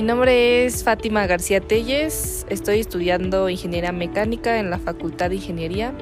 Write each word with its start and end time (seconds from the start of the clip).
Mi 0.00 0.06
nombre 0.06 0.64
es 0.64 0.82
Fátima 0.82 1.26
García 1.26 1.60
Telles, 1.60 2.46
estoy 2.48 2.80
estudiando 2.80 3.50
ingeniería 3.50 3.92
mecánica 3.92 4.58
en 4.58 4.70
la 4.70 4.78
Facultad 4.78 5.28
de 5.28 5.36
Ingeniería 5.36 5.92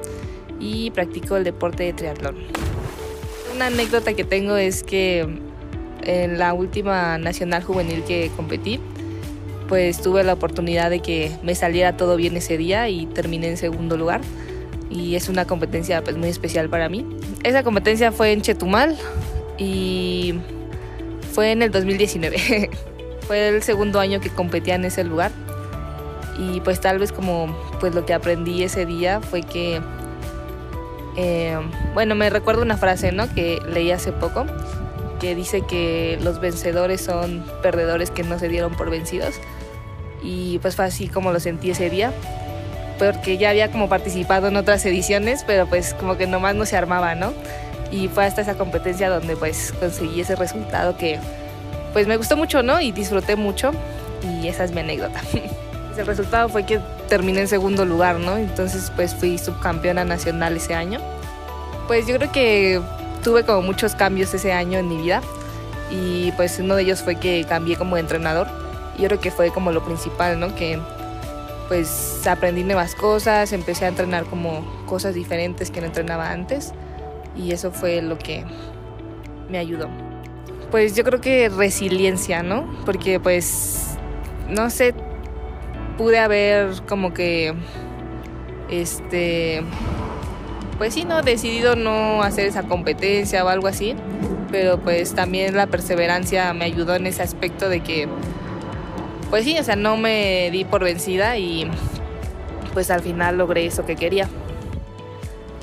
y 0.57 0.91
practico 0.91 1.35
el 1.35 1.43
deporte 1.43 1.83
de 1.83 1.91
triatlón. 1.91 2.37
Una 3.53 3.65
anécdota 3.65 4.13
que 4.13 4.23
tengo 4.23 4.55
es 4.55 4.83
que 4.83 5.27
en 6.03 6.39
la 6.39 6.53
última 6.53 7.17
nacional 7.17 7.61
juvenil 7.61 8.05
que 8.05 8.31
competí, 8.37 8.79
pues 9.67 10.01
tuve 10.01 10.23
la 10.23 10.31
oportunidad 10.31 10.89
de 10.89 11.01
que 11.01 11.33
me 11.43 11.53
saliera 11.53 11.97
todo 11.97 12.15
bien 12.15 12.37
ese 12.37 12.57
día 12.57 12.87
y 12.87 13.05
terminé 13.05 13.49
en 13.49 13.57
segundo 13.57 13.97
lugar. 13.97 14.21
Y 14.89 15.15
es 15.15 15.27
una 15.27 15.43
competencia 15.43 16.01
pues, 16.05 16.15
muy 16.15 16.29
especial 16.29 16.69
para 16.69 16.87
mí. 16.87 17.05
Esa 17.43 17.63
competencia 17.63 18.13
fue 18.13 18.31
en 18.31 18.43
Chetumal 18.43 18.97
y 19.57 20.35
fue 21.33 21.51
en 21.51 21.63
el 21.63 21.71
2019. 21.71 22.69
fue 23.29 23.49
el 23.49 23.61
segundo 23.61 23.99
año 23.99 24.19
que 24.19 24.31
competía 24.31 24.73
en 24.73 24.85
ese 24.85 25.03
lugar. 25.03 25.29
Y 26.39 26.61
pues 26.61 26.81
tal 26.81 26.97
vez 26.97 27.11
como 27.11 27.55
pues 27.79 27.93
lo 27.93 28.03
que 28.03 28.15
aprendí 28.15 28.63
ese 28.63 28.87
día 28.87 29.21
fue 29.21 29.43
que, 29.43 29.81
eh, 31.15 31.55
bueno, 31.93 32.15
me 32.15 32.31
recuerdo 32.31 32.63
una 32.63 32.75
frase, 32.75 33.11
¿no? 33.11 33.31
Que 33.35 33.61
leí 33.71 33.91
hace 33.91 34.11
poco, 34.11 34.47
que 35.19 35.35
dice 35.35 35.61
que 35.61 36.17
los 36.23 36.41
vencedores 36.41 37.01
son 37.01 37.45
perdedores 37.61 38.09
que 38.09 38.23
no 38.23 38.39
se 38.39 38.47
dieron 38.47 38.73
por 38.73 38.89
vencidos. 38.89 39.35
Y 40.23 40.57
pues 40.57 40.75
fue 40.75 40.85
así 40.85 41.07
como 41.07 41.31
lo 41.31 41.39
sentí 41.39 41.69
ese 41.69 41.91
día, 41.91 42.11
porque 42.97 43.37
ya 43.37 43.51
había 43.51 43.71
como 43.71 43.89
participado 43.89 44.47
en 44.47 44.55
otras 44.55 44.83
ediciones, 44.87 45.43
pero 45.45 45.67
pues 45.67 45.93
como 45.93 46.17
que 46.17 46.25
nomás 46.25 46.55
no 46.55 46.65
se 46.65 46.77
armaba, 46.77 47.13
¿no? 47.13 47.31
Y 47.91 48.07
fue 48.07 48.25
hasta 48.25 48.41
esa 48.41 48.55
competencia 48.55 49.07
donde 49.07 49.35
pues 49.35 49.71
conseguí 49.79 50.19
ese 50.21 50.35
resultado 50.35 50.97
que 50.97 51.19
pues 51.93 52.07
me 52.07 52.17
gustó 52.17 52.37
mucho, 52.37 52.63
¿no? 52.63 52.81
Y 52.81 52.91
disfruté 52.91 53.35
mucho 53.35 53.71
y 54.23 54.47
esa 54.47 54.63
es 54.63 54.71
mi 54.71 54.81
anécdota. 54.81 55.21
El 55.97 56.05
resultado 56.05 56.47
fue 56.47 56.65
que 56.65 56.79
terminé 57.09 57.41
en 57.41 57.47
segundo 57.47 57.85
lugar, 57.85 58.19
¿no? 58.19 58.37
Entonces 58.37 58.91
pues 58.95 59.13
fui 59.13 59.37
subcampeona 59.37 60.05
nacional 60.05 60.55
ese 60.55 60.73
año. 60.73 60.99
Pues 61.87 62.07
yo 62.07 62.15
creo 62.15 62.31
que 62.31 62.81
tuve 63.23 63.43
como 63.43 63.61
muchos 63.61 63.95
cambios 63.95 64.33
ese 64.33 64.53
año 64.53 64.79
en 64.79 64.87
mi 64.87 64.97
vida 64.97 65.21
y 65.91 66.31
pues 66.33 66.59
uno 66.59 66.75
de 66.75 66.83
ellos 66.83 67.01
fue 67.01 67.15
que 67.15 67.45
cambié 67.47 67.75
como 67.75 67.97
entrenador. 67.97 68.47
Yo 68.97 69.07
creo 69.07 69.19
que 69.19 69.31
fue 69.31 69.51
como 69.51 69.71
lo 69.71 69.83
principal, 69.83 70.39
¿no? 70.39 70.55
Que 70.55 70.79
pues 71.67 72.25
aprendí 72.27 72.63
nuevas 72.63 72.95
cosas, 72.95 73.53
empecé 73.53 73.85
a 73.85 73.89
entrenar 73.89 74.25
como 74.25 74.65
cosas 74.85 75.13
diferentes 75.13 75.69
que 75.69 75.81
no 75.81 75.87
entrenaba 75.87 76.31
antes 76.31 76.73
y 77.35 77.51
eso 77.51 77.71
fue 77.71 78.01
lo 78.01 78.17
que 78.17 78.43
me 79.49 79.57
ayudó. 79.57 80.08
Pues 80.71 80.95
yo 80.95 81.03
creo 81.03 81.19
que 81.19 81.49
resiliencia, 81.49 82.43
¿no? 82.43 82.69
Porque 82.85 83.19
pues, 83.19 83.97
no 84.47 84.69
sé, 84.69 84.93
pude 85.97 86.19
haber 86.19 86.69
como 86.87 87.11
que, 87.13 87.55
este, 88.69 89.63
pues 90.77 90.93
sí, 90.93 91.05
¿no? 91.05 91.23
Decidido 91.23 91.75
no 91.75 92.21
hacer 92.21 92.45
esa 92.45 92.63
competencia 92.63 93.43
o 93.43 93.47
algo 93.47 93.67
así, 93.67 93.95
pero 94.51 94.79
pues 94.79 95.15
también 95.15 95.55
la 95.55 95.67
perseverancia 95.67 96.53
me 96.53 96.65
ayudó 96.65 96.95
en 96.95 97.07
ese 97.07 97.23
aspecto 97.23 97.67
de 97.67 97.81
que, 97.81 98.07
pues 99.31 99.45
sí, 99.45 99.57
o 99.57 99.63
sea, 99.63 99.75
no 99.75 99.97
me 99.97 100.49
di 100.51 100.65
por 100.65 100.83
vencida 100.83 101.35
y 101.37 101.69
pues 102.75 102.91
al 102.91 103.01
final 103.01 103.39
logré 103.39 103.65
eso 103.65 103.87
que 103.87 103.95
quería. 103.95 104.29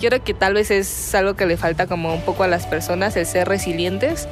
Creo 0.01 0.23
que 0.23 0.34
tal 0.34 0.55
vez 0.55 0.73
es 0.73 1.15
algo 1.15 1.34
que 1.34 1.47
le 1.47 1.57
falta 1.57 1.87
como 1.87 2.12
un 2.12 2.21
poco 2.23 2.43
a 2.43 2.49
las 2.49 2.67
personas, 2.67 3.17
el 3.17 3.25
ser 3.25 3.49
resilientes 3.49 4.29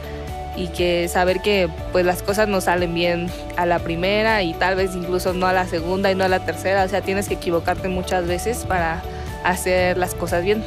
y 0.56 0.68
que 0.68 1.08
saber 1.08 1.40
que 1.40 1.68
pues 1.92 2.04
las 2.04 2.22
cosas 2.22 2.48
no 2.48 2.60
salen 2.60 2.94
bien 2.94 3.28
a 3.56 3.66
la 3.66 3.78
primera 3.78 4.42
y 4.42 4.54
tal 4.54 4.76
vez 4.76 4.94
incluso 4.94 5.32
no 5.32 5.46
a 5.46 5.52
la 5.52 5.66
segunda 5.66 6.10
y 6.10 6.14
no 6.14 6.24
a 6.24 6.28
la 6.28 6.44
tercera, 6.44 6.84
o 6.84 6.88
sea, 6.88 7.00
tienes 7.00 7.28
que 7.28 7.34
equivocarte 7.34 7.88
muchas 7.88 8.26
veces 8.26 8.64
para 8.66 9.02
hacer 9.44 9.98
las 9.98 10.14
cosas 10.14 10.44
bien. 10.44 10.62